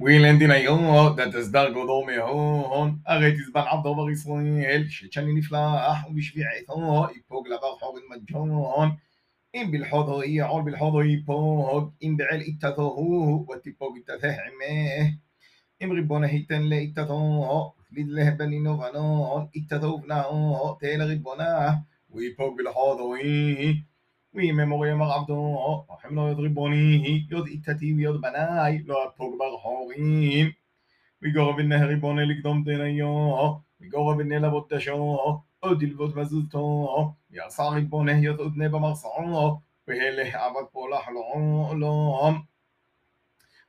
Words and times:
Wieland 0.00 0.40
i 0.42 0.68
år, 0.68 1.10
dette 1.16 1.42
sדר 1.44 1.72
גודו 1.72 2.04
מהון, 2.06 2.98
הרי 3.06 3.32
תזבן 3.32 3.60
עבדו 3.70 3.94
בר 3.94 4.10
ישראל, 4.10 4.84
שצ'ני 4.88 5.32
נפלח 5.34 6.06
ובשביעתו, 6.10 7.04
יפוג 7.16 7.48
לבר 7.48 7.76
חורן 7.80 8.02
מג'ון, 8.10 8.90
אם 9.54 9.68
בלחודו 9.70 10.22
יעול 10.22 10.62
בלחודו 10.64 11.02
יפוג, 11.02 11.88
אם 12.02 12.16
בעל 12.16 12.40
איתתו 12.40 12.82
הוא, 12.82 13.52
ותיפוג 13.54 13.96
איתתך 13.96 14.24
עמך, 14.24 15.10
אם 15.84 15.92
ריבון 15.92 16.24
היתן 16.24 16.62
לאיתתו, 16.62 17.72
לדלה 17.92 18.30
בנינו 18.38 18.78
בנון, 18.78 19.46
איתתו 19.54 19.86
ובנהו, 19.86 20.74
תהא 20.80 20.96
לריבונה, 20.96 21.70
ויפוג 22.14 22.56
בלחודו 22.58 23.16
יפוג. 23.16 23.76
ויממורי 24.34 24.92
אמר 24.92 25.12
עבדו, 25.12 25.58
רחם 25.90 26.14
לו 26.14 26.28
יד 26.28 26.38
ריבוני, 26.38 27.24
יוד 27.30 27.46
איתתי 27.46 27.94
ויוד 27.94 28.20
בניי, 28.20 28.82
לא 28.86 29.08
אפוג 29.08 29.38
ברחורים. 29.38 30.50
ויגורא 31.22 31.56
בנה 31.56 31.84
ריבוני 31.86 32.26
לקדום 32.26 32.64
דניו, 32.64 33.56
ויגורא 33.80 34.14
בנה 34.14 34.38
לבות 34.38 34.72
דשו, 34.72 35.18
עוד 35.60 35.82
ילבות 35.82 36.16
מזוזתו, 36.16 37.12
ויעשה 37.30 37.62
ריבוני 37.62 38.12
היות 38.12 38.40
אודנה 38.40 38.68
במרסעו, 38.68 39.58
והלך 39.88 40.34
עבד 40.34 40.64
פולח 40.72 41.08
לעולם. 41.08 42.38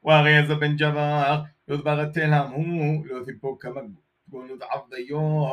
והרי 0.04 0.38
איזה 0.40 0.56
בן 0.56 0.76
ג'בר, 0.78 1.42
יוד 1.68 1.84
ברתל 1.84 2.34
המו, 2.34 3.06
לא 3.06 3.24
תיפוק 3.26 3.64
כמה 3.64 3.82
גונות 4.30 4.62
עבדיו, 4.70 5.46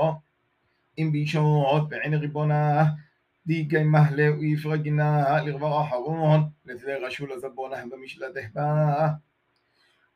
אם 0.99 1.13
בישות 1.13 1.89
בעין 1.89 2.15
ריבונה, 2.15 2.85
דיגי 3.49 3.83
מהלה 3.83 4.39
ויפרגינה 4.39 5.39
לרבר 5.45 5.83
אחרון, 5.83 6.41
לזה 6.65 6.97
רשו 7.07 7.27
לזבון 7.27 7.71
במשלדהבה. 7.91 9.09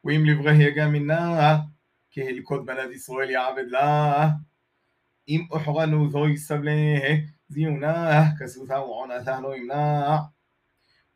ואם 0.05 0.25
לברה 0.25 0.53
יגע 0.55 0.87
מנה, 0.89 1.59
כהלכות 2.11 2.65
בנת 2.65 2.91
ישראל 2.95 3.31
יעבד 3.31 3.65
לה. 3.69 4.29
אם 5.29 5.47
אוחרנו 5.51 6.11
זוהי 6.11 6.37
סבלה, 6.37 6.73
זיונה, 7.49 8.23
כסותה 8.41 8.81
ועונתה 8.81 9.41
לא 9.41 9.57
ימנע. 9.57 10.17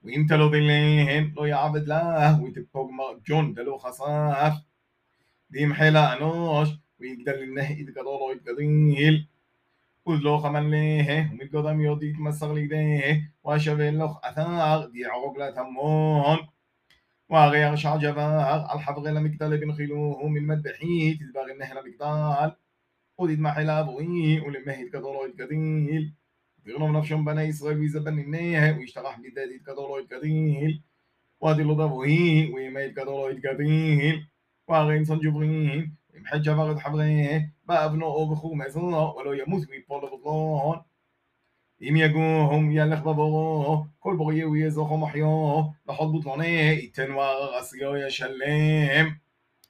ואם 0.05 0.25
תלו 0.29 0.51
ביניהן 0.51 1.31
לא 1.35 1.47
יעבד 1.47 1.87
לה, 1.89 2.35
ותפוג 2.45 2.91
מרג'ון 2.93 3.55
דלא 3.55 3.79
חשף. 3.83 4.53
ואם 5.51 5.73
חילה 5.75 6.13
אנוש, 6.13 6.69
ויגדל 7.01 7.37
לנה 7.43 7.65
יתגדל 7.71 8.01
או 8.01 8.31
יתגדל. 8.37 9.17
وإذ 10.07 10.19
لوخ 10.19 10.47
مليه 10.47 11.09
ומלגודם 11.33 11.79
יודית 11.81 12.19
מסר 12.19 12.53
לגדיה 12.53 13.15
ואשווה 13.45 13.91
לוך 13.91 14.15
אתר 14.29 14.87
דיערוג 14.93 15.35
לתמון 15.41 16.39
והרי 17.31 17.63
הרשע 17.65 17.97
ג'בר 17.97 18.31
על 18.69 18.79
חברי 18.79 19.13
למגדל 19.13 19.57
בן 19.57 19.73
חילוהו 19.73 20.29
מלמדחי 20.29 21.15
תדבר 21.19 21.41
עם 21.51 21.59
נהל 21.59 21.79
המגדל 21.79 22.51
ותדמח 23.21 23.57
אל 23.59 23.71
אבוי 23.71 24.41
ולמהית 24.41 24.93
כדור 24.93 25.13
לא 25.25 25.29
יתגדיל 25.29 26.11
וירנום 26.65 26.97
נפשם 26.97 27.25
בני 27.25 27.43
ישראל 27.43 27.79
ויזבן 27.79 28.15
נמניה 28.17 28.75
וישתרח 28.79 29.15
בדדית 29.23 29.63
כדור 29.67 29.87
לא 29.97 30.01
יתגדיל 30.03 30.73
ودلو 31.45 31.75
دبوهي 31.81 32.51
ويميل 32.55 32.91
كدولو 32.97 33.29
يتقديل 33.33 34.17
وارين 34.69 35.05
صنجبرين 35.05 35.93
حجة 36.27 36.51
بغض 36.51 36.79
حبغيه 36.79 37.55
ما 37.69 37.85
أبنو 37.85 38.07
أو 38.07 38.27
بخو 38.31 38.55
معزنا 38.55 38.99
ولو 39.01 39.33
يموت 39.33 39.67
بي 39.69 39.87
بول 39.89 40.01
بطلون 40.11 40.83
إم 41.89 41.97
يقوهم 41.97 42.73
يالخ 42.73 43.01
ببغو 43.01 43.87
كل 44.01 44.17
بغيه 44.17 44.45
ويزوخو 44.45 44.97
محيو 44.97 45.73
بحض 45.87 46.13
بطلونيه 46.13 46.85
إتنوار 46.89 47.37
غسيو 47.59 47.95
يشلم 47.95 49.26